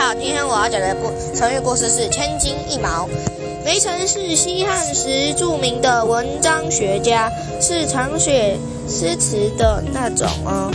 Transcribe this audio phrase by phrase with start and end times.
[0.00, 3.06] 好，今天我要讲的故成语故事是“千金一毛”。
[3.62, 8.56] 梅城是西汉时著名的文章学家，是常写
[8.88, 10.70] 诗词的那种哦。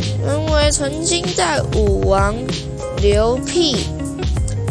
[0.00, 2.34] 因为曾经在武王
[3.00, 3.86] 刘辟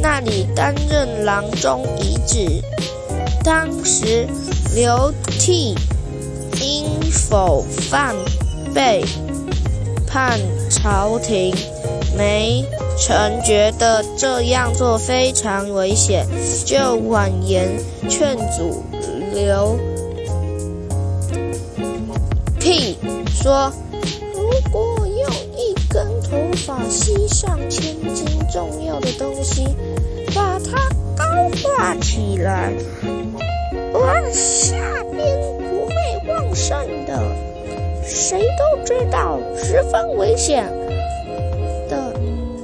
[0.02, 2.62] 那里担任郎中遗址。
[3.46, 4.28] 当时
[4.76, 5.10] 刘
[5.40, 5.74] 辟
[6.60, 8.14] 因否犯
[8.76, 9.06] 被
[10.10, 10.40] 叛
[10.70, 11.54] 朝廷。
[12.18, 12.66] 梅
[12.98, 16.26] 臣觉得这样做非常危险，
[16.66, 17.70] 就婉言
[18.10, 18.84] 劝阻
[19.34, 19.78] 刘
[22.60, 23.72] 辟说
[24.34, 29.64] ：“如果用一根头发吸上千斤重要的东西，
[30.36, 31.24] 把它高
[31.64, 32.74] 挂起来，
[33.94, 34.76] 往下
[35.16, 35.94] 边不会
[36.28, 37.39] 旺盛的。
[38.10, 40.66] 谁都知道，十分危险
[41.90, 42.14] 的。”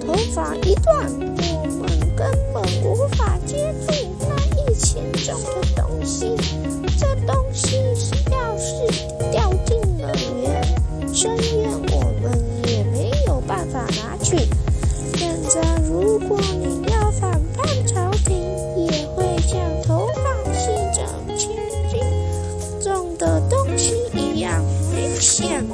[0.06, 4.26] 头发一断，我们根本无法接住那
[4.62, 6.36] 一千重的东西。
[7.00, 7.78] 这东西
[8.32, 8.86] 要是
[9.32, 14.38] 掉进了渊深渊，我们也没有办法拿去。
[25.26, 25.66] 危险。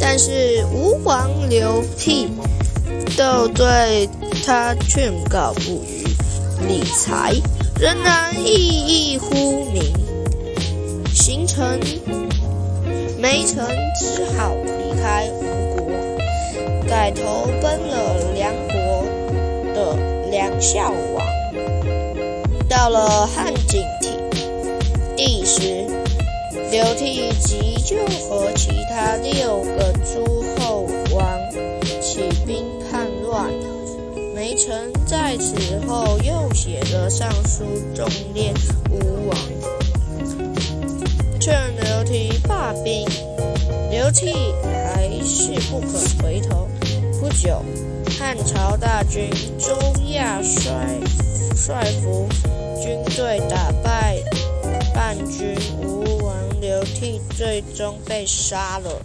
[0.00, 2.28] 但是吴王刘辟。
[3.16, 4.08] 都对
[4.46, 6.04] 他劝告不予
[6.68, 7.34] 理财，
[7.80, 8.46] 仍然熠
[8.86, 9.82] 熠乎名。
[11.12, 11.80] 形成
[13.18, 13.66] 梅城
[13.98, 15.42] 只好离开吴
[15.74, 15.90] 国，
[16.88, 19.04] 改投奔了梁国
[19.74, 19.96] 的
[20.30, 21.26] 梁孝王。
[22.68, 24.10] 到了汉景帝
[25.16, 25.87] 第时，
[26.70, 27.96] 刘濞急就
[28.28, 31.38] 和其他六个诸侯王
[32.02, 33.50] 起兵叛乱。
[34.34, 38.54] 梅城在此后又写了上书，重练
[38.90, 39.38] 吴王，
[41.40, 43.06] 劝刘濞罢兵。
[43.90, 44.30] 刘濞
[44.62, 45.90] 还是不肯
[46.22, 46.68] 回头。
[47.18, 47.62] 不久，
[48.18, 49.74] 汉朝大军周
[50.10, 51.00] 亚率
[51.56, 52.28] 率服
[52.80, 54.18] 军队打败
[54.94, 56.17] 叛军吴
[56.68, 59.00] 王刘替，最终被杀了。